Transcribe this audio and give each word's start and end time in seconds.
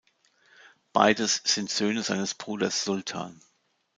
Beides 0.95 1.41
sind 1.47 1.69
Söhne 1.69 2.01
seines 2.01 2.33
Bruders 2.33 2.83
Sultan. 2.85 3.39